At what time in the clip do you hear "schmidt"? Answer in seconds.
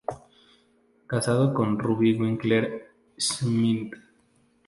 3.19-3.93